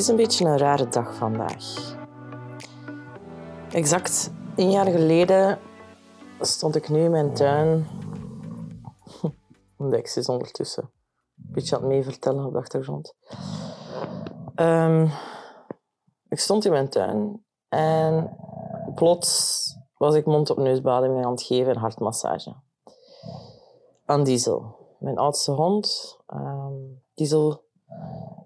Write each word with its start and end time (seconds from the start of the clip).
Is 0.00 0.08
een 0.08 0.16
beetje 0.16 0.44
een 0.44 0.58
rare 0.58 0.88
dag 0.88 1.14
vandaag. 1.14 1.96
Exact 3.70 4.30
een 4.56 4.70
jaar 4.70 4.86
geleden 4.86 5.58
stond 6.40 6.76
ik 6.76 6.88
nu 6.88 7.04
in 7.04 7.10
mijn 7.10 7.34
tuin. 7.34 7.86
Dex 9.90 10.16
is 10.16 10.26
ondertussen 10.26 10.82
een 11.36 11.52
beetje 11.52 11.76
aan 11.76 11.82
het 11.82 11.90
meevertellen 11.90 12.44
op 12.44 12.52
de 12.52 12.58
achtergrond. 12.58 13.14
Ehm, 14.54 15.08
ik 16.28 16.38
stond 16.38 16.64
in 16.64 16.70
mijn 16.70 16.88
tuin 16.88 17.44
en 17.68 18.36
plots 18.94 19.58
was 19.96 20.14
ik 20.14 20.26
mond-op-neusbademing 20.26 21.24
aan 21.24 21.30
het 21.30 21.42
geven 21.42 21.72
en 21.72 21.78
hartmassage. 21.80 22.54
Aan 24.04 24.24
Diesel, 24.24 24.76
mijn 24.98 25.18
oudste 25.18 25.52
hond. 25.52 26.18
Um, 26.34 27.02
Diesel 27.14 27.68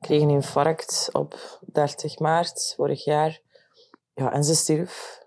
kreeg 0.05 0.22
een 0.22 0.30
infarct 0.30 1.08
op 1.12 1.60
30 1.72 2.19
maart 2.19 2.74
vorig 2.77 3.05
jaar. 3.05 3.41
Ja, 4.14 4.33
en 4.33 4.44
ze 4.44 4.55
stierf. 4.55 5.22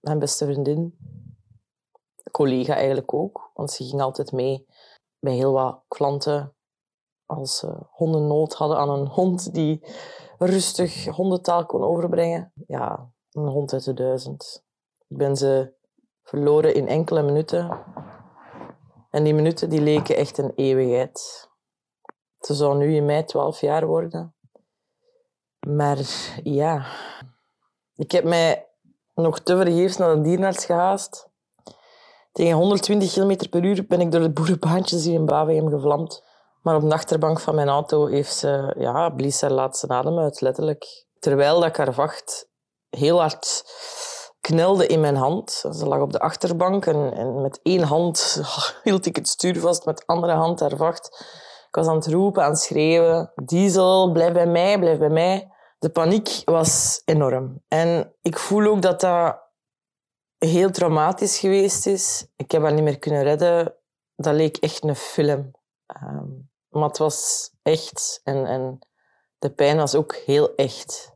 Mijn 0.00 0.18
beste 0.18 0.44
vriendin, 0.44 0.98
collega 2.30 2.74
eigenlijk 2.74 3.14
ook, 3.14 3.50
want 3.54 3.70
ze 3.70 3.84
ging 3.84 4.00
altijd 4.00 4.32
mee 4.32 4.66
bij 5.18 5.34
heel 5.34 5.52
wat 5.52 5.84
klanten 5.88 6.54
als 7.26 7.58
ze 7.58 7.86
hondennood 7.90 8.54
hadden 8.54 8.78
aan 8.78 8.90
een 8.90 9.06
hond 9.06 9.54
die 9.54 9.86
rustig 10.38 11.04
hondentaal 11.04 11.66
kon 11.66 11.82
overbrengen. 11.82 12.52
Ja, 12.66 13.10
een 13.30 13.48
hond 13.48 13.72
uit 13.72 13.84
de 13.84 13.94
duizend. 13.94 14.64
Ik 15.08 15.16
ben 15.16 15.36
ze 15.36 15.74
verloren 16.22 16.74
in 16.74 16.88
enkele 16.88 17.22
minuten. 17.22 17.84
En 19.10 19.24
die 19.24 19.34
minuten 19.34 19.70
die 19.70 19.80
leken 19.80 20.16
echt 20.16 20.38
een 20.38 20.52
eeuwigheid. 20.54 21.45
Ze 22.46 22.54
zou 22.54 22.76
nu 22.76 22.94
in 22.94 23.04
mei 23.04 23.24
12 23.24 23.60
jaar 23.60 23.86
worden. 23.86 24.34
Maar 25.66 25.98
ja, 26.42 26.86
ik 27.94 28.12
heb 28.12 28.24
mij 28.24 28.68
nog 29.14 29.38
te 29.38 29.56
vergeefs 29.56 29.96
naar 29.96 30.14
de 30.14 30.20
dierenarts 30.20 30.64
gehaast. 30.64 31.28
Tegen 32.32 32.56
120 32.56 33.12
km 33.12 33.48
per 33.48 33.64
uur 33.64 33.86
ben 33.86 34.00
ik 34.00 34.12
door 34.12 34.20
de 34.20 34.32
boerenbaantjes 34.32 35.04
hier 35.04 35.14
in 35.14 35.26
Bavegem 35.26 35.70
gevlamd. 35.70 36.24
Maar 36.62 36.76
op 36.76 36.82
de 36.82 36.94
achterbank 36.94 37.40
van 37.40 37.54
mijn 37.54 37.68
auto 37.68 38.06
heeft 38.06 38.34
ze, 38.34 38.74
ja, 38.78 39.10
blies 39.10 39.40
haar 39.40 39.50
laatste 39.50 39.88
adem 39.88 40.18
uit, 40.18 40.40
letterlijk. 40.40 41.06
Terwijl 41.18 41.60
dat 41.60 41.68
ik 41.68 41.76
haar 41.76 41.94
vacht 41.94 42.48
heel 42.88 43.20
hard 43.20 43.64
knelde 44.40 44.86
in 44.86 45.00
mijn 45.00 45.16
hand. 45.16 45.50
Ze 45.72 45.86
lag 45.86 46.00
op 46.00 46.12
de 46.12 46.20
achterbank 46.20 46.86
en, 46.86 47.12
en 47.12 47.42
met 47.42 47.60
één 47.62 47.82
hand 47.82 48.40
hield 48.82 49.06
ik 49.06 49.16
het 49.16 49.28
stuur 49.28 49.60
vast, 49.60 49.84
met 49.84 49.98
de 49.98 50.06
andere 50.06 50.32
hand 50.32 50.60
haar 50.60 50.76
vacht. 50.76 51.24
Ik 51.76 51.82
was 51.82 51.90
aan 51.90 51.98
het 51.98 52.06
roepen, 52.06 52.42
aan 52.42 52.50
het 52.50 52.60
schreeuwen. 52.60 53.32
Diesel, 53.44 54.12
blijf 54.12 54.32
bij 54.32 54.46
mij, 54.46 54.78
blijf 54.78 54.98
bij 54.98 55.08
mij. 55.08 55.50
De 55.78 55.90
paniek 55.90 56.42
was 56.44 57.02
enorm. 57.04 57.62
En 57.68 58.14
ik 58.22 58.38
voel 58.38 58.66
ook 58.66 58.82
dat 58.82 59.00
dat 59.00 59.38
heel 60.38 60.70
traumatisch 60.70 61.38
geweest 61.38 61.86
is. 61.86 62.26
Ik 62.36 62.50
heb 62.50 62.62
haar 62.62 62.72
niet 62.72 62.82
meer 62.82 62.98
kunnen 62.98 63.22
redden. 63.22 63.74
Dat 64.14 64.34
leek 64.34 64.56
echt 64.56 64.84
een 64.84 64.96
film. 64.96 65.50
Um, 66.02 66.50
maar 66.68 66.88
het 66.88 66.98
was 66.98 67.50
echt. 67.62 68.20
En, 68.24 68.46
en 68.46 68.78
de 69.38 69.50
pijn 69.50 69.76
was 69.76 69.94
ook 69.94 70.14
heel 70.14 70.54
echt. 70.54 71.14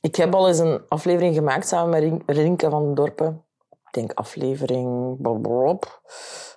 Ik 0.00 0.16
heb 0.16 0.34
al 0.34 0.48
eens 0.48 0.58
een 0.58 0.84
aflevering 0.88 1.34
gemaakt 1.34 1.68
samen 1.68 1.90
met 1.90 2.36
Rinke 2.36 2.70
van 2.70 2.88
de 2.88 2.94
Dorpen. 2.94 3.44
Ik 3.70 3.92
denk 3.92 4.12
aflevering... 4.12 5.16
Bob, 5.18 6.00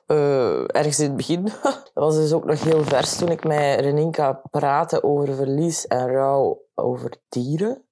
uh, 0.07 0.75
ergens 0.75 0.99
in 0.99 1.07
het 1.07 1.15
begin. 1.15 1.43
dat 1.63 1.91
was 1.93 2.15
dus 2.15 2.33
ook 2.33 2.45
nog 2.45 2.63
heel 2.63 2.83
vers 2.83 3.15
toen 3.15 3.29
ik 3.29 3.43
met 3.43 3.79
Reninka 3.79 4.41
praatte 4.51 5.03
over 5.03 5.35
verlies 5.35 5.87
en 5.87 6.07
rouw 6.07 6.65
over 6.73 7.17
dieren. 7.29 7.85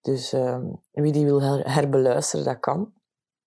Dus 0.00 0.34
uh, 0.34 0.58
wie 0.90 1.12
die 1.12 1.24
wil 1.24 1.42
herbeluisteren, 1.62 2.44
dat 2.44 2.60
kan. 2.60 2.92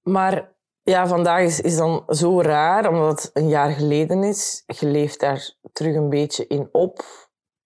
Maar 0.02 0.56
ja, 0.82 1.08
vandaag 1.08 1.42
is, 1.42 1.62
is 1.62 1.78
dan 1.78 2.04
zo 2.08 2.42
raar, 2.42 2.90
omdat 2.90 3.22
het 3.22 3.30
een 3.34 3.48
jaar 3.48 3.72
geleden 3.72 4.24
is. 4.24 4.64
Je 4.66 4.88
leeft 4.88 5.20
daar 5.20 5.56
terug 5.72 5.96
een 5.96 6.10
beetje 6.10 6.48
in 6.48 6.70
op. 6.72 7.06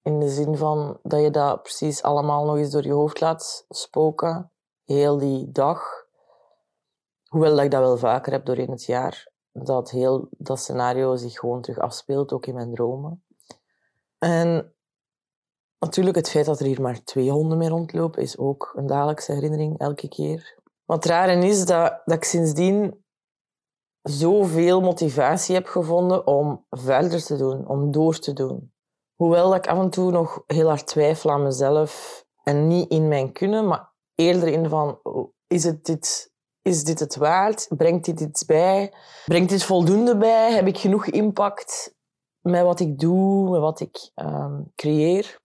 In 0.02 0.20
de 0.20 0.30
zin 0.30 0.58
van 0.58 1.00
dat 1.04 1.22
je 1.22 1.32
dat 1.32 1.62
precies 1.62 2.04
allemaal 2.04 2.46
nog 2.46 2.58
eens 2.58 2.72
door 2.72 2.84
je 2.84 2.94
hoofd 2.94 3.22
laat 3.22 3.66
spoken. 3.70 4.52
Heel 4.84 5.18
die 5.18 5.52
dag. 5.52 6.06
Hoewel 7.28 7.56
dat 7.56 7.64
ik 7.64 7.72
dat 7.72 7.82
wel 7.82 7.98
vaker 7.98 8.32
heb 8.32 8.46
doorheen 8.46 8.72
het 8.72 8.86
jaar 8.86 9.31
dat 9.52 9.92
heel 9.92 10.28
dat 10.38 10.60
scenario 10.60 11.16
zich 11.16 11.34
gewoon 11.34 11.62
terug 11.62 11.80
afspeelt, 11.80 12.32
ook 12.32 12.46
in 12.46 12.56
mijn 12.56 12.74
dromen. 12.74 13.24
En 14.18 14.76
natuurlijk 15.80 16.16
het 16.16 16.30
feit 16.30 16.46
dat 16.46 16.60
er 16.60 16.66
hier 16.66 16.82
maar 16.82 17.04
twee 17.04 17.32
honden 17.32 17.58
mee 17.58 17.70
rondlopen, 17.70 18.22
is 18.22 18.38
ook 18.38 18.74
een 18.76 18.88
dagelijkse 18.88 19.34
herinnering, 19.34 19.80
elke 19.80 20.08
keer. 20.08 20.60
Wat 20.86 21.06
raar 21.06 21.30
is 21.30 21.66
dat, 21.66 22.02
dat 22.06 22.18
ik 22.18 22.24
sindsdien 22.24 23.04
zoveel 24.02 24.82
motivatie 24.82 25.56
heb 25.56 25.66
gevonden 25.66 26.28
om 26.28 26.66
verder 26.70 27.24
te 27.24 27.38
doen, 27.38 27.68
om 27.68 27.92
door 27.92 28.20
te 28.20 28.34
doen. 28.34 28.74
Hoewel 29.16 29.50
dat 29.50 29.58
ik 29.58 29.72
af 29.72 29.78
en 29.78 29.90
toe 29.90 30.12
nog 30.12 30.44
heel 30.48 30.68
hard 30.68 30.88
twijfel 30.88 31.32
aan 31.32 31.44
mezelf 31.44 32.26
en 32.44 32.68
niet 32.68 32.90
in 32.90 33.08
mijn 33.08 33.32
kunnen, 33.32 33.68
maar 33.68 33.94
eerder 34.16 34.48
in 34.48 34.70
van, 34.70 35.00
oh, 35.04 35.34
is 35.48 35.64
het 35.64 35.86
dit 35.86 36.31
is 36.62 36.84
dit 36.84 37.00
het 37.00 37.16
waard? 37.16 37.68
Brengt 37.70 38.06
dit 38.06 38.20
iets 38.20 38.46
bij? 38.46 38.94
Brengt 39.26 39.50
dit 39.50 39.64
voldoende 39.64 40.18
bij? 40.18 40.54
Heb 40.54 40.68
ik 40.68 40.78
genoeg 40.78 41.06
impact 41.06 41.96
met 42.40 42.64
wat 42.64 42.80
ik 42.80 43.00
doe, 43.00 43.50
met 43.50 43.60
wat 43.60 43.80
ik 43.80 44.12
um, 44.16 44.72
creëer? 44.76 45.40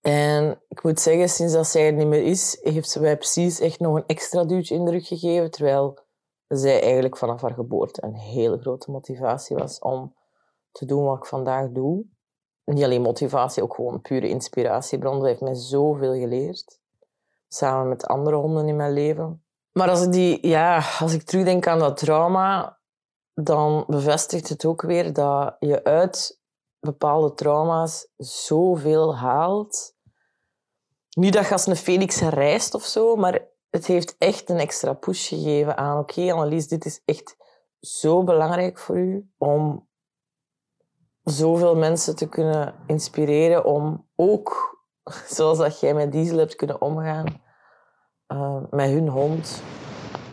En 0.00 0.62
ik 0.68 0.82
moet 0.82 1.00
zeggen, 1.00 1.28
sinds 1.28 1.52
dat 1.52 1.66
zij 1.66 1.86
er 1.86 1.92
niet 1.92 2.06
meer 2.06 2.22
is, 2.22 2.58
heeft 2.62 2.90
ze 2.90 3.00
mij 3.00 3.16
precies 3.16 3.60
echt 3.60 3.80
nog 3.80 3.96
een 3.96 4.06
extra 4.06 4.44
duwtje 4.44 4.74
in 4.74 4.84
de 4.84 4.90
rug 4.90 5.06
gegeven, 5.06 5.50
terwijl 5.50 5.98
zij 6.48 6.82
eigenlijk 6.82 7.16
vanaf 7.16 7.40
haar 7.40 7.54
geboorte 7.54 8.04
een 8.04 8.14
hele 8.14 8.58
grote 8.58 8.90
motivatie 8.90 9.56
was 9.56 9.78
om 9.78 10.14
te 10.72 10.84
doen 10.84 11.04
wat 11.04 11.16
ik 11.16 11.26
vandaag 11.26 11.70
doe. 11.70 12.04
Niet 12.64 12.84
alleen 12.84 13.02
motivatie, 13.02 13.62
ook 13.62 13.74
gewoon 13.74 14.00
pure 14.00 14.28
inspiratiebron. 14.28 15.20
Ze 15.20 15.26
heeft 15.26 15.40
mij 15.40 15.54
zoveel 15.54 16.12
geleerd. 16.12 16.80
Samen 17.48 17.88
met 17.88 18.06
andere 18.06 18.36
honden 18.36 18.68
in 18.68 18.76
mijn 18.76 18.92
leven. 18.92 19.42
Maar 19.78 19.88
als 19.88 20.02
ik, 20.02 20.12
die, 20.12 20.48
ja, 20.48 20.82
als 20.98 21.12
ik 21.12 21.22
terugdenk 21.22 21.66
aan 21.66 21.78
dat 21.78 21.96
trauma, 21.96 22.78
dan 23.34 23.84
bevestigt 23.86 24.48
het 24.48 24.64
ook 24.64 24.82
weer 24.82 25.12
dat 25.12 25.56
je 25.58 25.84
uit 25.84 26.40
bepaalde 26.80 27.34
trauma's 27.34 28.08
zoveel 28.16 29.16
haalt. 29.16 29.96
Niet 31.10 31.32
dat 31.32 31.46
je 31.46 31.52
als 31.52 31.66
een 31.66 31.76
phoenix 31.76 32.20
reist 32.20 32.74
of 32.74 32.84
zo, 32.84 33.16
maar 33.16 33.46
het 33.70 33.86
heeft 33.86 34.16
echt 34.18 34.50
een 34.50 34.58
extra 34.58 34.92
push 34.92 35.28
gegeven 35.28 35.76
aan 35.76 35.98
oké, 35.98 36.20
okay, 36.20 36.30
Annelies, 36.30 36.68
dit 36.68 36.84
is 36.84 37.02
echt 37.04 37.36
zo 37.80 38.24
belangrijk 38.24 38.78
voor 38.78 38.96
u 38.96 39.30
om 39.36 39.88
zoveel 41.22 41.76
mensen 41.76 42.16
te 42.16 42.28
kunnen 42.28 42.74
inspireren 42.86 43.64
om 43.64 44.08
ook, 44.16 44.78
zoals 45.36 45.58
dat 45.58 45.80
jij 45.80 45.94
met 45.94 46.12
Diesel 46.12 46.38
hebt 46.38 46.54
kunnen 46.54 46.80
omgaan, 46.80 47.46
uh, 48.32 48.62
met 48.70 48.90
hun 48.90 49.08
hond 49.08 49.62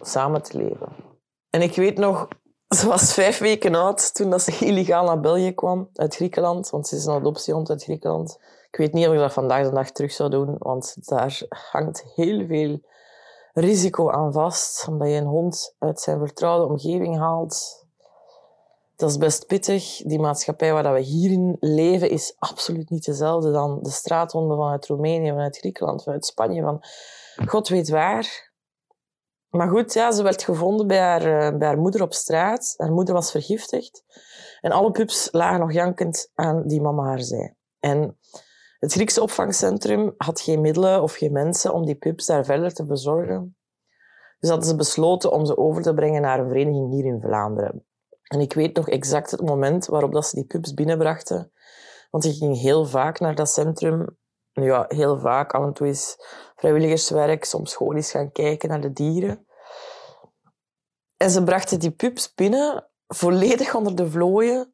samen 0.01 0.43
te 0.43 0.57
leven. 0.57 0.87
En 1.49 1.61
ik 1.61 1.75
weet 1.75 1.97
nog, 1.97 2.27
ze 2.67 2.87
was 2.87 3.13
vijf 3.13 3.37
weken 3.37 3.75
oud 3.75 4.13
toen 4.13 4.29
dat 4.29 4.41
ze 4.41 4.57
illegaal 4.65 5.05
naar 5.05 5.19
België 5.19 5.53
kwam, 5.53 5.89
uit 5.93 6.15
Griekenland. 6.15 6.69
Want 6.69 6.87
ze 6.87 6.95
is 6.95 7.05
een 7.05 7.13
adoptiehond 7.13 7.69
uit 7.69 7.83
Griekenland. 7.83 8.37
Ik 8.71 8.77
weet 8.77 8.93
niet 8.93 9.07
of 9.07 9.13
ik 9.13 9.19
dat 9.19 9.33
vandaag 9.33 9.63
de 9.63 9.73
dag 9.73 9.91
terug 9.91 10.11
zou 10.11 10.29
doen, 10.29 10.55
want 10.59 11.07
daar 11.07 11.41
hangt 11.71 12.03
heel 12.15 12.45
veel 12.47 12.79
risico 13.53 14.09
aan 14.09 14.33
vast. 14.33 14.87
Omdat 14.87 15.07
je 15.07 15.13
een 15.13 15.25
hond 15.25 15.75
uit 15.79 16.01
zijn 16.01 16.19
vertrouwde 16.19 16.65
omgeving 16.65 17.17
haalt. 17.17 17.84
Dat 18.95 19.09
is 19.09 19.17
best 19.17 19.47
pittig. 19.47 20.01
Die 20.05 20.19
maatschappij 20.19 20.73
waar 20.73 20.93
we 20.93 20.99
hierin 20.99 21.57
leven 21.59 22.09
is 22.09 22.35
absoluut 22.37 22.89
niet 22.89 23.05
dezelfde 23.05 23.51
dan 23.51 23.79
de 23.81 23.89
straathonden 23.89 24.57
vanuit 24.57 24.87
Roemenië, 24.87 25.29
vanuit 25.29 25.57
Griekenland, 25.57 26.03
vanuit 26.03 26.25
Spanje. 26.25 26.61
Van 26.61 26.83
God 27.45 27.67
weet 27.67 27.89
waar. 27.89 28.53
Maar 29.49 29.69
goed, 29.69 29.93
ja, 29.93 30.11
ze 30.11 30.23
werd 30.23 30.43
gevonden 30.43 30.87
bij 30.87 30.99
haar, 30.99 31.21
eh, 31.21 31.57
bij 31.57 31.67
haar 31.67 31.77
moeder 31.77 32.01
op 32.01 32.13
straat. 32.13 32.73
Haar 32.77 32.91
moeder 32.91 33.13
was 33.13 33.31
vergiftigd. 33.31 34.03
En 34.61 34.71
alle 34.71 34.91
pups 34.91 35.27
lagen 35.31 35.59
nog 35.59 35.73
jankend 35.73 36.31
aan 36.33 36.67
die 36.67 36.81
mama 36.81 37.03
haar 37.03 37.21
zei. 37.21 37.53
En 37.79 38.17
Het 38.79 38.93
Griekse 38.93 39.21
opvangcentrum 39.21 40.13
had 40.17 40.41
geen 40.41 40.61
middelen 40.61 41.01
of 41.01 41.13
geen 41.13 41.31
mensen 41.31 41.73
om 41.73 41.85
die 41.85 41.95
pups 41.95 42.25
daar 42.25 42.45
verder 42.45 42.73
te 42.73 42.85
bezorgen. 42.85 43.57
Dus 44.39 44.49
hadden 44.49 44.69
ze 44.69 44.75
besloten 44.75 45.31
om 45.31 45.45
ze 45.45 45.57
over 45.57 45.81
te 45.81 45.93
brengen 45.93 46.21
naar 46.21 46.39
een 46.39 46.47
vereniging 46.47 46.91
hier 46.91 47.05
in 47.05 47.21
Vlaanderen. 47.21 47.85
En 48.27 48.39
ik 48.39 48.53
weet 48.53 48.75
nog 48.75 48.89
exact 48.89 49.31
het 49.31 49.41
moment 49.41 49.85
waarop 49.85 50.13
dat 50.13 50.27
ze 50.27 50.35
die 50.35 50.45
pups 50.45 50.73
binnenbrachten. 50.73 51.51
Want 52.09 52.25
ik 52.25 52.35
ging 52.35 52.59
heel 52.59 52.85
vaak 52.85 53.19
naar 53.19 53.35
dat 53.35 53.49
centrum. 53.49 54.17
Ja, 54.51 54.85
heel 54.87 55.19
vaak. 55.19 55.53
Af 55.53 55.63
en 55.63 55.73
toe 55.73 55.87
is 55.87 56.15
vrijwilligerswerk, 56.55 57.45
soms 57.45 57.75
gewoon 57.75 57.95
eens 57.95 58.11
gaan 58.11 58.31
kijken 58.31 58.69
naar 58.69 58.81
de 58.81 58.93
dieren. 58.93 59.47
En 61.17 61.29
ze 61.29 61.43
brachten 61.43 61.79
die 61.79 61.91
pups 61.91 62.33
binnen, 62.33 62.89
volledig 63.07 63.75
onder 63.75 63.95
de 63.95 64.09
vlooien. 64.09 64.73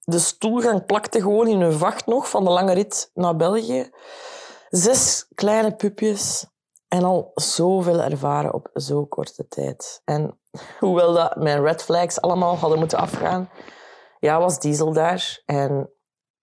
De 0.00 0.18
stoelgang 0.18 0.86
plakte 0.86 1.20
gewoon 1.20 1.48
in 1.48 1.60
hun 1.60 1.78
vacht 1.78 2.06
nog 2.06 2.30
van 2.30 2.44
de 2.44 2.50
lange 2.50 2.72
rit 2.72 3.10
naar 3.14 3.36
België. 3.36 3.90
Zes 4.68 5.26
kleine 5.34 5.76
pupjes 5.76 6.46
en 6.88 7.04
al 7.04 7.30
zoveel 7.34 8.00
ervaren 8.00 8.54
op 8.54 8.70
zo'n 8.72 9.08
korte 9.08 9.48
tijd. 9.48 10.02
En 10.04 10.40
hoewel 10.78 11.12
dat 11.12 11.36
mijn 11.36 11.62
red 11.62 11.82
flags 11.82 12.20
allemaal 12.20 12.56
hadden 12.56 12.78
moeten 12.78 12.98
afgaan, 12.98 13.50
ja, 14.20 14.40
was 14.40 14.60
Diesel 14.60 14.92
daar. 14.92 15.42
En 15.46 15.92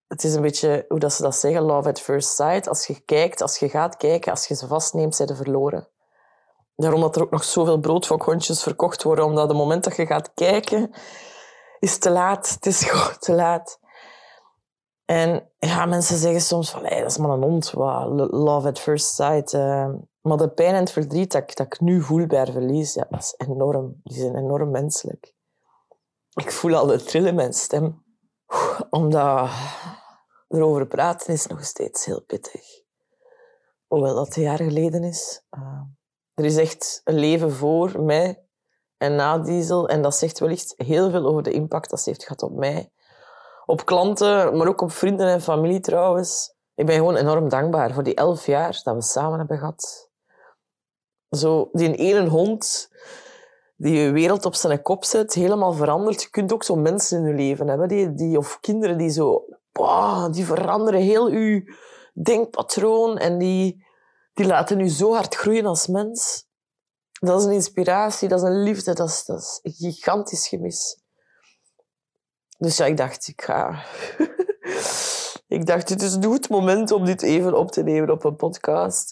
het 0.08 0.24
is 0.24 0.34
een 0.34 0.42
beetje 0.42 0.86
hoe 0.88 1.00
dat 1.00 1.14
ze 1.14 1.22
dat 1.22 1.36
zeggen, 1.36 1.62
love 1.62 1.90
at 1.90 2.02
first 2.02 2.30
sight. 2.30 2.68
Als 2.68 2.88
je 2.88 3.00
kijkt, 3.00 3.42
als 3.42 3.58
je 3.58 3.70
gaat 3.70 3.98
kijken, 3.98 4.32
als 4.32 4.48
je 4.48 4.56
ze 4.56 4.68
vastneemt, 4.68 5.16
zijn 5.16 5.28
ze 5.28 5.36
verloren. 5.36 5.88
Daarom 6.76 7.02
dat 7.02 7.16
er 7.16 7.22
ook 7.22 7.32
nog 7.32 7.44
zoveel 7.44 7.80
broodfokhondjes 7.80 8.64
verkocht 8.64 9.04
worden, 9.04 9.26
omdat 9.26 9.48
het 9.48 9.58
moment 9.58 9.84
dat 9.84 9.96
je 9.96 10.06
gaat 10.06 10.34
kijken, 10.34 10.92
is 11.80 11.98
te 11.98 12.10
laat. 12.10 12.50
Het 12.50 12.66
is 12.66 12.84
gewoon 12.90 13.18
te 13.20 13.34
laat. 13.34 13.80
En 15.06 15.52
ja, 15.58 15.86
mensen 15.86 16.18
zeggen 16.18 16.42
soms 16.42 16.70
van, 16.70 16.82
dat 16.84 16.92
is 16.92 17.18
maar 17.18 17.30
een 17.30 17.44
hond. 17.44 17.72
Wow, 17.72 18.32
love 18.34 18.68
at 18.68 18.80
first 18.80 19.14
sight. 19.14 19.54
Uh, 19.54 19.90
maar 20.26 20.38
de 20.38 20.50
pijn 20.50 20.74
en 20.74 20.80
het 20.80 20.92
verdriet 20.92 21.32
dat 21.32 21.42
ik, 21.42 21.56
dat 21.56 21.80
nu 21.80 22.02
voel 22.02 22.28
bij 22.28 22.38
haar 22.38 22.52
verlies, 22.52 22.94
ja, 22.94 23.08
dat 23.10 23.20
is 23.20 23.34
enorm. 23.38 24.00
Die 24.04 24.18
zijn 24.18 24.36
enorm 24.36 24.72
menselijk. 24.72 25.34
Ik 26.34 26.52
voel 26.52 26.76
al 26.76 26.86
de 26.86 27.04
trillen 27.04 27.30
in 27.30 27.36
mijn 27.36 27.54
stem. 27.54 28.04
Omdat 28.90 29.50
erover 30.48 30.88
praten 30.88 31.34
is 31.34 31.48
nog 31.48 31.64
steeds 31.64 32.06
heel 32.06 32.22
pittig. 32.22 32.62
Hoewel 33.88 34.16
dat 34.16 34.36
een 34.36 34.42
jaar 34.42 34.58
geleden 34.58 35.04
is. 35.04 35.42
Uh, 35.58 35.82
er 36.34 36.46
is 36.46 36.58
echt 36.58 37.02
een 37.04 37.18
leven 37.18 37.52
voor 37.52 38.02
mij 38.02 38.46
en 38.98 39.16
na 39.16 39.38
Diesel. 39.38 39.90
En 39.90 40.02
dat 40.02 40.16
zegt 40.16 40.40
wellicht 40.40 40.74
heel 40.78 41.10
veel 41.10 41.26
over 41.26 41.44
de 41.44 41.52
impact 41.52 41.90
dat 41.90 42.02
ze 42.02 42.10
heeft 42.10 42.24
gehad 42.24 42.44
op 42.44 42.52
mij. 42.52 42.92
Op 43.66 43.86
klanten, 43.86 44.58
maar 44.58 44.68
ook 44.68 44.82
op 44.82 44.92
vrienden 44.92 45.28
en 45.28 45.42
familie 45.42 45.80
trouwens. 45.80 46.56
Ik 46.76 46.86
ben 46.86 46.96
gewoon 46.96 47.16
enorm 47.16 47.50
dankbaar 47.50 47.94
voor 47.94 48.04
die 48.04 48.16
elf 48.16 48.46
jaar 48.46 48.82
dat 48.84 48.96
we 48.96 49.02
samen 49.02 49.38
hebben 49.38 49.58
gehad. 49.58 50.14
Zo, 51.36 51.70
die 51.72 51.96
ene 51.96 52.30
hond 52.30 52.90
die 53.78 53.94
je 53.94 54.12
wereld 54.12 54.46
op 54.46 54.56
zijn 54.56 54.82
kop 54.82 55.04
zet, 55.06 55.34
helemaal 55.34 55.74
verandert. 55.74 56.22
Je 56.22 56.30
kunt 56.30 56.54
ook 56.54 56.64
zo 56.64 56.76
mensen 56.76 57.20
in 57.20 57.28
je 57.28 57.34
leven 57.34 57.68
hebben, 57.68 57.88
die, 57.88 58.14
die, 58.14 58.38
of 58.38 58.60
kinderen 58.60 58.98
die 58.98 59.10
zo... 59.10 59.46
Die 60.32 60.46
veranderen 60.46 61.02
heel 61.02 61.32
je 61.32 61.76
denkpatroon 62.14 63.18
en 63.18 63.38
die, 63.38 63.86
die 64.34 64.46
laten 64.46 64.80
u 64.80 64.90
zo 64.90 65.14
hard 65.14 65.36
groeien 65.36 65.66
als 65.66 65.88
mens. 65.88 66.48
Dat 67.20 67.40
is 67.40 67.46
een 67.46 67.52
inspiratie, 67.52 68.28
dat 68.28 68.42
is 68.42 68.48
een 68.48 68.64
liefde, 68.64 68.94
dat 68.94 69.10
is, 69.10 69.26
dat 69.26 69.40
is 69.40 69.60
een 69.62 69.72
gigantisch 69.72 70.48
gemis. 70.48 71.02
Dus 72.58 72.78
ja, 72.78 72.86
ik 72.86 72.98
dacht, 72.98 73.28
ik 73.28 73.42
ga... 73.42 73.84
ik 75.58 75.66
dacht, 75.66 75.90
het 75.90 76.02
is 76.02 76.14
een 76.14 76.24
goed 76.24 76.50
moment 76.50 76.92
om 76.92 77.06
dit 77.06 77.22
even 77.22 77.54
op 77.58 77.72
te 77.72 77.84
nemen 77.84 78.10
op 78.10 78.24
een 78.24 78.36
podcast. 78.36 79.12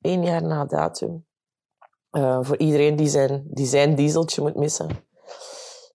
Eén 0.00 0.24
jaar 0.24 0.42
na 0.42 0.64
datum. 0.64 1.27
Uh, 2.12 2.38
voor 2.42 2.56
iedereen 2.56 2.96
die 2.96 3.08
zijn, 3.08 3.44
die 3.50 3.66
zijn 3.66 3.94
dieseltje 3.94 4.42
moet 4.42 4.54
missen. 4.54 4.88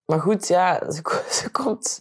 Maar 0.05 0.19
goed, 0.19 0.47
ja, 0.47 0.91
ze, 0.91 1.49
komt... 1.51 1.99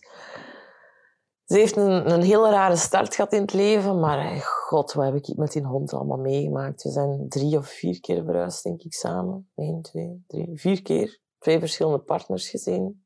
Ze 1.44 1.58
heeft 1.58 1.76
een, 1.76 2.12
een 2.12 2.22
hele 2.22 2.50
rare 2.50 2.76
start 2.76 3.14
gehad 3.14 3.32
in 3.32 3.40
het 3.40 3.52
leven, 3.52 4.00
maar 4.00 4.40
god, 4.40 4.92
wat 4.92 5.04
heb 5.04 5.14
ik 5.14 5.36
met 5.36 5.52
die 5.52 5.62
hond 5.62 5.92
allemaal 5.92 6.18
meegemaakt? 6.18 6.82
We 6.82 6.90
zijn 6.90 7.28
drie 7.28 7.56
of 7.56 7.66
vier 7.66 8.00
keer 8.00 8.24
verhuisd, 8.24 8.62
denk 8.62 8.82
ik, 8.82 8.92
samen. 8.92 9.50
Eén, 9.54 9.82
twee, 9.82 10.24
drie, 10.26 10.60
vier 10.60 10.82
keer. 10.82 11.20
Twee 11.38 11.58
verschillende 11.58 11.98
partners 11.98 12.48
gezien. 12.48 13.04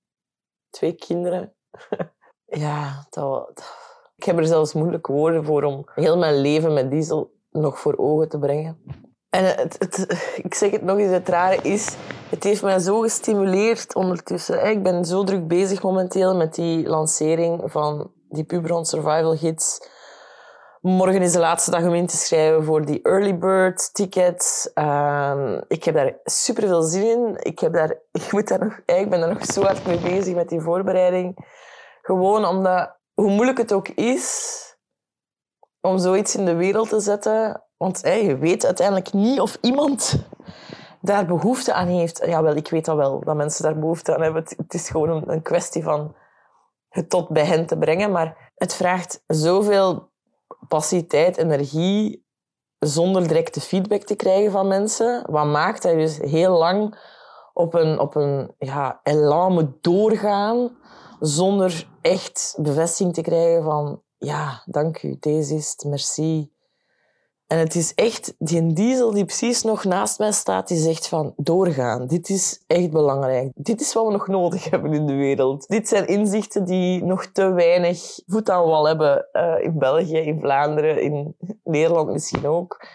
Twee 0.70 0.92
kinderen. 0.92 1.54
ja, 2.44 3.06
dat, 3.10 3.64
ik 4.16 4.24
heb 4.24 4.38
er 4.38 4.46
zelfs 4.46 4.72
moeilijke 4.72 5.12
woorden 5.12 5.44
voor 5.44 5.62
om 5.62 5.82
heel 5.94 6.18
mijn 6.18 6.34
leven 6.34 6.72
met 6.72 6.90
diesel 6.90 7.34
nog 7.50 7.78
voor 7.78 7.96
ogen 7.96 8.28
te 8.28 8.38
brengen. 8.38 8.82
En 9.36 9.68
ik 10.36 10.54
zeg 10.54 10.70
het 10.70 10.82
nog 10.82 10.98
eens, 10.98 11.12
het 11.12 11.28
rare 11.28 11.62
is, 11.62 11.96
het 12.30 12.44
heeft 12.44 12.62
mij 12.62 12.78
zo 12.78 13.00
gestimuleerd 13.00 13.94
ondertussen. 13.94 14.66
Ik 14.66 14.82
ben 14.82 15.04
zo 15.04 15.24
druk 15.24 15.48
bezig 15.48 15.82
momenteel 15.82 16.36
met 16.36 16.54
die 16.54 16.88
lancering 16.88 17.62
van 17.70 18.12
die 18.28 18.44
Puberon 18.44 18.84
Survival 18.84 19.36
Gids. 19.36 19.88
Morgen 20.80 21.22
is 21.22 21.32
de 21.32 21.38
laatste 21.38 21.70
dag 21.70 21.82
om 21.82 21.94
in 21.94 22.06
te 22.06 22.16
schrijven 22.16 22.64
voor 22.64 22.84
die 22.84 23.02
early 23.02 23.38
bird 23.38 23.94
tickets. 23.94 24.70
Um, 24.74 25.64
ik 25.68 25.84
heb 25.84 25.94
daar 25.94 26.18
super 26.24 26.66
veel 26.66 26.82
zin 26.82 27.04
in. 27.04 27.36
Ik, 27.38 27.58
heb 27.58 27.72
daar, 27.72 27.90
ik, 28.12 28.32
moet 28.32 28.48
daar 28.48 28.58
nog, 28.58 28.80
ik 28.86 29.10
ben 29.10 29.20
daar 29.20 29.32
nog 29.32 29.44
zo 29.44 29.62
hard 29.62 29.86
mee 29.86 29.98
bezig 29.98 30.34
met 30.34 30.48
die 30.48 30.60
voorbereiding. 30.60 31.36
Gewoon 32.02 32.44
omdat, 32.44 32.96
hoe 33.14 33.30
moeilijk 33.30 33.58
het 33.58 33.72
ook 33.72 33.88
is 33.88 34.54
om 35.80 35.98
zoiets 35.98 36.36
in 36.36 36.44
de 36.44 36.54
wereld 36.54 36.88
te 36.88 37.00
zetten. 37.00 37.65
Want 37.76 38.00
je 38.02 38.36
weet 38.38 38.64
uiteindelijk 38.64 39.12
niet 39.12 39.40
of 39.40 39.58
iemand 39.60 40.26
daar 41.00 41.26
behoefte 41.26 41.72
aan 41.72 41.86
heeft. 41.86 42.22
Jawel, 42.26 42.56
ik 42.56 42.68
weet 42.68 42.84
dat 42.84 42.96
wel, 42.96 43.24
dat 43.24 43.36
mensen 43.36 43.62
daar 43.62 43.78
behoefte 43.78 44.14
aan 44.14 44.22
hebben. 44.22 44.42
Het, 44.42 44.74
is 44.74 44.88
gewoon 44.88 45.08
een, 45.08 45.30
een 45.30 45.42
kwestie 45.42 45.82
van 45.82 46.14
het 46.88 47.10
tot 47.10 47.28
bij 47.28 47.44
hen 47.44 47.66
te 47.66 47.78
brengen. 47.78 48.10
Maar 48.10 48.52
het 48.54 48.74
vraagt 48.74 49.22
zoveel 49.26 50.10
passie, 50.68 51.06
tijd, 51.06 51.36
energie 51.36 52.24
zonder 52.78 53.28
directe 53.28 53.60
feedback 53.60 54.02
te 54.02 54.14
krijgen 54.16 54.50
van 54.50 54.68
mensen. 54.68 55.24
Wat 55.30 55.46
maakt 55.46 55.82
dat 55.82 55.92
je 55.92 55.98
dus 55.98 56.18
heel 56.18 56.58
lang 56.58 56.98
op 57.52 57.74
een, 57.74 57.98
op 57.98 58.14
een 58.14 58.54
ja, 58.58 59.00
elan 59.02 59.52
moet 59.52 59.82
doorgaan 59.82 60.76
zonder 61.20 61.88
echt 62.00 62.54
bevestiging 62.58 63.14
te 63.14 63.20
krijgen 63.20 63.62
van 63.62 64.02
ja, 64.16 64.62
dank 64.64 65.02
u, 65.02 65.16
deze 65.20 65.54
is 65.54 65.70
het, 65.70 65.84
merci. 65.84 66.54
En 67.46 67.58
het 67.58 67.74
is 67.74 67.94
echt 67.94 68.34
die 68.38 68.72
diesel 68.72 69.10
die 69.10 69.24
precies 69.24 69.62
nog 69.62 69.84
naast 69.84 70.18
mij 70.18 70.32
staat, 70.32 70.68
die 70.68 70.78
zegt 70.78 71.08
van 71.08 71.32
doorgaan. 71.36 72.06
Dit 72.06 72.28
is 72.28 72.62
echt 72.66 72.90
belangrijk. 72.90 73.50
Dit 73.54 73.80
is 73.80 73.92
wat 73.92 74.06
we 74.06 74.12
nog 74.12 74.26
nodig 74.26 74.64
hebben 74.70 74.92
in 74.92 75.06
de 75.06 75.14
wereld. 75.14 75.68
Dit 75.68 75.88
zijn 75.88 76.06
inzichten 76.06 76.64
die 76.64 77.04
nog 77.04 77.26
te 77.26 77.52
weinig 77.52 78.20
voet 78.26 78.50
aan 78.50 78.64
wal 78.64 78.86
hebben 78.86 79.28
uh, 79.32 79.64
in 79.64 79.78
België, 79.78 80.18
in 80.18 80.40
Vlaanderen, 80.40 81.02
in 81.02 81.36
Nederland 81.64 82.10
misschien 82.10 82.46
ook. 82.46 82.86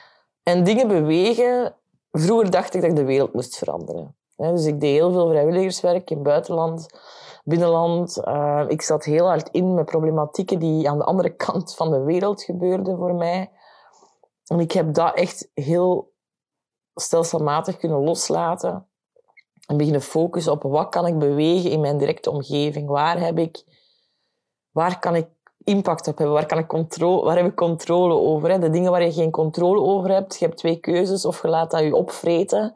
En 0.44 0.64
dingen 0.64 0.88
bewegen. 0.88 1.76
Vroeger 2.12 2.52
dacht 2.52 2.74
ik 2.74 2.82
dat 2.82 2.90
ik 2.90 2.96
de 2.96 3.06
wereld 3.06 3.34
moest 3.34 3.58
veranderen. 3.58 4.16
Dus 4.36 4.66
ik 4.66 4.80
deed 4.80 4.94
heel 4.94 5.12
veel 5.12 5.30
vrijwilligerswerk 5.30 6.10
in 6.10 6.16
het 6.16 6.26
buitenland, 6.26 6.88
binnenland. 7.44 8.22
Uh, 8.28 8.64
ik 8.68 8.82
zat 8.82 9.04
heel 9.04 9.28
hard 9.28 9.50
in 9.50 9.74
met 9.74 9.86
problematieken 9.86 10.60
die 10.60 10.90
aan 10.90 10.98
de 10.98 11.04
andere 11.04 11.30
kant 11.46 11.76
van 11.76 11.92
de 11.92 12.04
wereld 12.04 12.44
gebeurden 12.44 12.98
voor 12.98 13.16
mij. 13.16 13.50
En 14.52 14.60
ik 14.60 14.72
heb 14.72 14.94
dat 14.94 15.16
echt 15.16 15.50
heel 15.54 16.14
stelselmatig 16.94 17.78
kunnen 17.78 18.04
loslaten. 18.04 18.88
En 19.68 19.78
beginnen 19.78 20.02
focussen 20.02 20.52
op 20.52 20.64
wat 20.64 20.90
kan 20.90 21.08
ik 21.08 21.20
bewegen 21.20 21.72
in 21.72 21.80
mijn 21.80 21.98
directe 21.98 22.30
omgeving. 22.30 22.90
Waar, 22.90 23.20
heb 23.20 23.38
ik, 23.38 23.64
waar 24.72 25.00
kan 25.00 25.16
ik 25.16 25.28
impact 25.64 26.08
op 26.08 26.18
hebben? 26.18 26.36
Waar, 26.36 26.46
kan 26.46 26.58
ik 26.58 26.68
controle, 26.68 27.24
waar 27.26 27.38
heb 27.38 27.46
ik 27.46 27.56
controle 27.56 28.14
over? 28.14 28.60
De 28.60 28.70
dingen 28.70 28.92
waar 28.92 29.04
je 29.04 29.12
geen 29.12 29.32
controle 29.32 29.82
over 29.82 30.10
hebt. 30.10 30.40
Je 30.40 30.46
hebt 30.46 30.58
twee 30.58 30.80
keuzes. 30.80 31.26
Of 31.26 31.42
je 31.42 31.48
laat 31.48 31.72
dat 31.72 31.82
je 31.82 31.96
opvreten. 31.96 32.74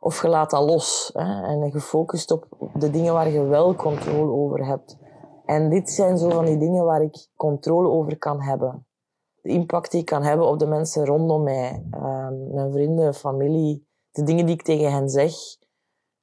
Of 0.00 0.22
je 0.22 0.28
laat 0.28 0.50
dat 0.50 0.64
los. 0.64 1.10
Hè? 1.12 1.42
En 1.42 1.70
je 1.72 1.80
focust 1.80 2.30
op 2.30 2.46
de 2.74 2.90
dingen 2.90 3.12
waar 3.12 3.30
je 3.30 3.42
wel 3.42 3.74
controle 3.74 4.32
over 4.32 4.66
hebt. 4.66 4.96
En 5.44 5.70
dit 5.70 5.90
zijn 5.90 6.18
zo 6.18 6.30
van 6.30 6.44
die 6.44 6.58
dingen 6.58 6.84
waar 6.84 7.02
ik 7.02 7.28
controle 7.36 7.88
over 7.88 8.18
kan 8.18 8.42
hebben 8.42 8.86
impact 9.46 9.90
die 9.90 10.00
ik 10.00 10.06
kan 10.06 10.22
hebben 10.22 10.46
op 10.46 10.58
de 10.58 10.66
mensen 10.66 11.04
rondom 11.04 11.42
mij. 11.42 11.86
Ehm, 11.90 12.54
mijn 12.54 12.72
vrienden, 12.72 13.14
familie, 13.14 13.88
de 14.10 14.22
dingen 14.22 14.46
die 14.46 14.54
ik 14.54 14.62
tegen 14.62 14.92
hen 14.92 15.08
zeg. 15.08 15.32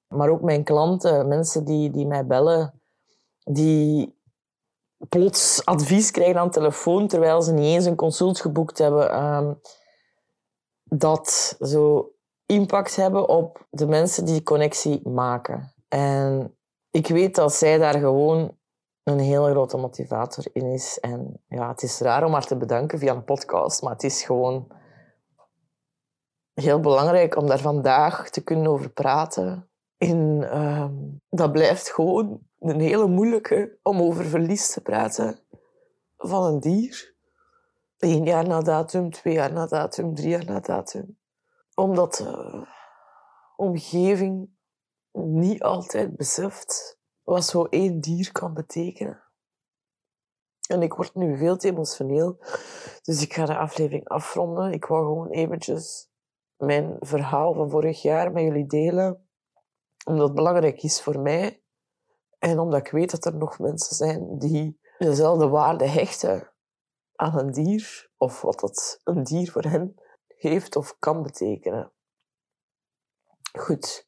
Maar 0.08 0.30
ook 0.30 0.42
mijn 0.42 0.63
klanten, 0.63 1.27
mensen 1.27 1.65
die, 1.65 1.92
die 1.92 2.08
mij 2.08 2.25
bellen, 2.25 2.82
die 3.44 4.22
plots 5.10 5.65
advies 5.65 6.12
krijgen 6.12 6.39
aan 6.39 6.50
telefoon 6.50 7.08
terwijl 7.08 7.42
ze 7.42 7.53
niet 7.53 7.75
eens 7.75 7.86
een 7.86 7.96
consult 7.96 8.42
geboekt 8.42 8.77
hebben. 8.77 9.12
Ehm, 9.12 9.53
dat 10.84 11.56
zo 11.60 12.12
impact 12.46 12.96
hebben 12.96 13.30
op 13.30 13.68
de 13.70 13.88
mensen 13.88 14.25
die 14.25 14.34
die 14.34 14.44
connectie 14.44 15.10
maken. 15.10 15.74
En 15.88 16.58
ik 16.92 17.08
weet 17.08 17.36
dat 17.36 17.53
zij 17.53 17.77
daar 17.77 18.00
gewoon 18.00 18.58
een 19.04 19.20
hele 19.20 19.52
grote 19.52 19.78
motivator 19.78 20.46
in 20.54 20.66
is. 20.66 21.00
En 21.00 21.44
ja, 21.48 21.70
het 21.70 21.82
is 21.82 22.00
raar 22.00 22.24
om 22.26 22.34
haar 22.34 22.46
te 22.46 22.58
bedanken 22.58 23.00
via 23.00 23.14
een 23.14 23.24
podcast, 23.24 23.82
maar 23.82 23.94
het 23.94 24.04
is 24.04 24.24
gewoon 24.24 24.72
heel 26.54 26.80
belangrijk 26.80 27.36
om 27.36 27.48
daar 27.48 27.60
vandaag 27.60 28.30
te 28.30 28.44
kunnen 28.44 28.68
over 28.68 28.90
praten. 28.90 29.70
En 29.98 30.50
ehm, 30.52 30.94
dat 31.30 31.52
blijft 31.52 31.90
gewoon 31.90 32.40
een 32.60 32.80
hele 32.80 33.08
moeilijke 33.08 33.78
om 33.82 34.02
over 34.02 34.26
verlies 34.26 34.74
te 34.74 34.82
praten 34.82 35.40
van 36.18 36.44
een 36.44 36.60
dier. 36.60 37.16
Eén 37.98 38.26
jaar 38.26 38.48
na 38.48 38.62
datum, 38.62 39.12
twee 39.12 39.34
jaar 39.34 39.54
na 39.54 39.66
datum, 39.66 40.16
drie 40.16 40.30
jaar 40.30 40.46
na 40.46 40.60
datum. 40.60 41.18
Omdat 41.76 42.16
de 42.16 42.68
omgeving 43.56 44.50
niet 45.12 45.64
altijd 45.64 46.16
beseft 46.16 47.00
wat 47.24 47.46
zo 47.46 47.63
één 47.63 48.00
dier 48.00 48.32
kan 48.32 48.53
betekenen. 48.53 49.24
En 50.68 50.82
ik 50.82 50.94
word 50.94 51.15
nu 51.15 51.38
veel 51.38 51.58
te 51.58 51.68
emotioneel, 51.68 52.38
dus 53.01 53.22
ik 53.22 53.34
ga 53.34 53.46
de 53.46 53.58
aflevering 53.58 54.08
afronden. 54.08 54.72
Ik 54.72 54.86
wou 54.86 55.06
gewoon 55.06 55.30
eventjes 55.30 56.10
mijn 56.58 56.98
verhaal 57.00 57.53
van 57.53 57.70
vorig 57.70 58.01
jaar 58.01 58.32
met 58.32 58.44
jullie 58.44 58.65
delen, 58.65 59.27
omdat 60.06 60.25
het 60.25 60.36
belangrijk 60.36 60.84
is 60.84 61.01
voor 61.01 61.20
mij 61.20 61.63
en 62.39 62.60
omdat 62.60 62.80
ik 62.80 62.92
weet 62.92 63.12
dat 63.12 63.25
er 63.25 63.36
nog 63.36 63.60
mensen 63.60 63.96
zijn 63.96 64.38
die 64.38 64.80
dezelfde 64.98 65.48
waarde 65.48 65.88
hechten 65.88 66.51
aan 67.15 67.38
een 67.38 67.51
dier, 67.51 68.12
of 68.18 68.42
wat 68.42 68.60
dat 68.60 69.00
een 69.03 69.24
dier 69.24 69.51
voor 69.51 69.63
hen 69.63 69.96
heeft 70.27 70.75
of 70.75 70.96
kan 71.00 71.24
betekenen. 71.24 71.92
Goed. 73.60 74.08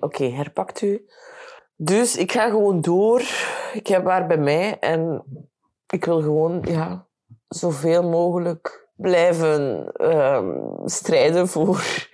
Oké, 0.00 0.24
herpakt 0.24 0.80
u. 0.80 1.08
Dus 1.80 2.16
ik 2.16 2.32
ga 2.32 2.48
gewoon 2.48 2.80
door. 2.80 3.22
Ik 3.72 3.86
heb 3.86 4.06
haar 4.06 4.26
bij 4.26 4.38
mij 4.38 4.78
en 4.78 5.22
ik 5.86 6.04
wil 6.04 6.20
gewoon 6.20 6.62
ja, 6.68 7.06
zoveel 7.48 8.02
mogelijk 8.02 8.88
blijven 8.96 9.92
ehm, 9.92 10.56
strijden 10.84 11.48
voor 11.48 12.08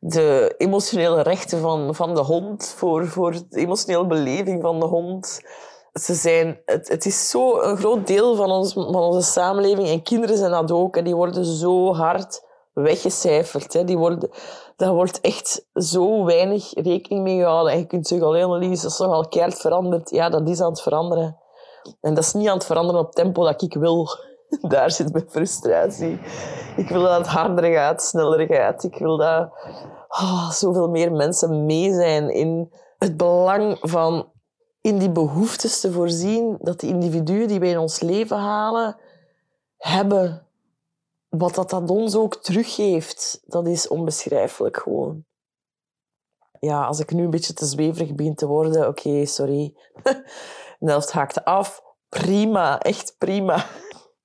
de 0.00 0.54
emotionele 0.58 1.22
rechten 1.22 1.60
van, 1.60 1.94
van 1.94 2.14
de 2.14 2.20
hond, 2.20 2.74
voor, 2.76 3.06
voor 3.06 3.32
de 3.32 3.58
emotionele 3.58 4.06
beleving 4.06 4.62
van 4.62 4.80
de 4.80 4.86
hond. 4.86 5.40
Ze 5.92 6.14
zijn, 6.14 6.60
het, 6.64 6.88
het 6.88 7.06
is 7.06 7.30
zo 7.30 7.60
een 7.60 7.76
groot 7.76 8.06
deel 8.06 8.36
van, 8.36 8.50
ons, 8.50 8.72
van 8.72 8.94
onze 8.94 9.32
samenleving 9.32 9.88
en 9.88 10.02
kinderen 10.02 10.36
zijn 10.36 10.50
dat 10.50 10.72
ook. 10.72 10.96
En 10.96 11.04
die 11.04 11.16
worden 11.16 11.44
zo 11.44 11.94
hard 11.94 12.42
weggecijferd. 12.72 13.72
Hè. 13.72 13.84
Die 13.84 13.98
worden, 13.98 14.30
daar 14.76 14.94
wordt 14.94 15.20
echt 15.20 15.66
zo 15.74 16.24
weinig 16.24 16.74
rekening 16.74 17.22
mee 17.22 17.38
gehouden. 17.38 17.72
En 17.72 17.78
je 17.78 17.86
kunt 17.86 18.06
zeggen, 18.06 18.26
alleen 18.26 18.58
Lies, 18.58 18.82
dat 18.82 18.90
is 18.90 18.96
toch 18.96 19.12
al 19.12 19.28
keihard 19.28 19.60
veranderd. 19.60 20.10
Ja, 20.10 20.28
dat 20.28 20.48
is 20.48 20.60
aan 20.60 20.70
het 20.70 20.82
veranderen. 20.82 21.36
En 22.00 22.14
dat 22.14 22.24
is 22.24 22.32
niet 22.32 22.48
aan 22.48 22.56
het 22.56 22.66
veranderen 22.66 23.00
op 23.00 23.12
tempo 23.12 23.44
dat 23.44 23.62
ik 23.62 23.74
wil. 23.74 24.08
Daar 24.60 24.90
zit 24.90 25.12
mijn 25.12 25.30
frustratie. 25.30 26.18
Ik 26.76 26.88
wil 26.88 27.02
dat 27.02 27.18
het 27.18 27.26
harder 27.26 27.72
gaat, 27.72 28.02
sneller 28.02 28.46
gaat. 28.46 28.84
Ik 28.84 28.98
wil 28.98 29.16
dat 29.16 29.50
oh, 30.08 30.50
zoveel 30.50 30.88
meer 30.88 31.12
mensen 31.12 31.66
mee 31.66 31.92
zijn 31.92 32.30
in 32.30 32.72
het 32.98 33.16
belang 33.16 33.76
van 33.80 34.32
in 34.80 34.98
die 34.98 35.10
behoeftes 35.10 35.80
te 35.80 35.92
voorzien 35.92 36.58
dat 36.60 36.80
de 36.80 36.86
individuen 36.86 37.48
die 37.48 37.60
wij 37.60 37.70
in 37.70 37.78
ons 37.78 38.00
leven 38.00 38.36
halen, 38.36 38.96
hebben 39.76 40.46
wat 41.38 41.54
dat, 41.54 41.70
dat 41.70 41.90
ons 41.90 42.16
ook 42.16 42.36
teruggeeft, 42.36 43.40
dat 43.44 43.66
is 43.66 43.88
onbeschrijfelijk 43.88 44.76
gewoon. 44.76 45.24
Ja, 46.60 46.84
als 46.84 47.00
ik 47.00 47.10
nu 47.10 47.24
een 47.24 47.30
beetje 47.30 47.52
te 47.52 47.66
zweverig 47.66 48.14
begin 48.14 48.34
te 48.34 48.46
worden, 48.46 48.88
oké, 48.88 49.26
sorry. 49.26 49.74
de 50.78 50.90
helft 50.90 51.12
haakt 51.12 51.44
af. 51.44 51.82
Prima, 52.08 52.80
echt 52.80 53.14
prima. 53.18 53.66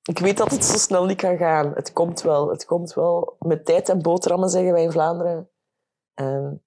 Ik 0.04 0.20
weet 0.20 0.38
dat 0.38 0.51
het 0.51 0.66
zo 0.66 0.78
snel 0.78 1.06
niet 1.06 1.18
kan 1.18 1.38
gaan. 1.38 1.74
Het 1.74 1.94
komt 1.94 2.22
wel, 2.22 2.50
het 2.50 2.66
komt 2.66 2.94
wel. 2.94 3.36
Met 3.39 3.66
tijd 3.66 3.89
en 3.89 4.01
boterhammen 4.01 4.50
zeggen 4.50 4.74
wij 4.74 4.84
in 4.84 4.92
Vlaanderen. 4.92 5.50
En 6.13 6.63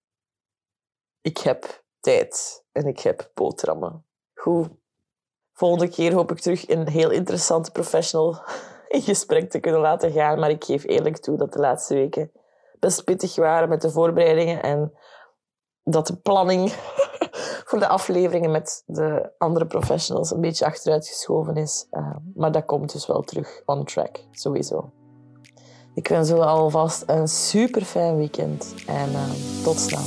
ik 1.21 1.39
heb 1.39 1.85
tijd 2.01 2.65
en 2.73 2.87
ik 2.87 3.01
heb 3.01 3.31
boterhammen. 3.35 4.07
Goed. 4.35 4.69
Volgende 5.53 5.89
keer 5.89 6.13
hoop 6.13 6.31
ik 6.31 6.39
terug 6.39 6.69
een 6.69 6.89
heel 6.89 7.11
interessante 7.11 7.71
professional 7.71 8.43
in 8.93 9.03
gesprek 9.03 9.51
te 9.51 9.61
kunnen 9.61 9.81
laten 9.81 10.13
gaan. 10.13 10.39
Maar 10.39 10.51
ik 10.51 10.65
geef 10.65 10.85
eerlijk 10.85 11.19
toe 11.19 11.37
dat 11.37 11.53
de 11.53 11.59
laatste 11.59 11.95
weken 11.95 12.31
best 12.79 13.05
pittig 13.05 13.37
waren 13.37 13.69
met 13.69 13.81
de 13.81 13.91
voorbereidingen 13.91 14.63
en 14.63 14.93
dat 15.83 16.07
de 16.07 16.17
planning 16.17 16.71
voor 17.69 17.79
de 17.79 17.89
afleveringen 17.89 18.51
met 18.51 18.83
de 18.87 19.31
andere 19.39 19.67
professionals 19.67 20.31
een 20.31 20.41
beetje 20.41 20.65
achteruitgeschoven 20.65 21.57
is. 21.57 21.87
Uh, 21.91 22.17
maar 22.35 22.53
dat 22.53 22.65
komt 22.65 22.93
dus 22.93 23.07
wel 23.07 23.23
terug 23.23 23.63
on 23.65 23.85
track, 23.85 24.19
sowieso. 24.31 24.93
Ik 25.95 26.09
wens 26.09 26.29
jullie 26.29 26.45
alvast 26.45 27.03
een 27.07 27.29
super 27.29 27.83
fijn 27.83 28.17
weekend 28.17 28.75
en 28.87 29.11
uh, 29.11 29.31
tot 29.65 29.79
snel. 29.79 30.03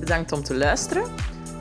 Bedankt 0.00 0.32
om 0.32 0.42
te 0.42 0.54
luisteren. 0.54 1.35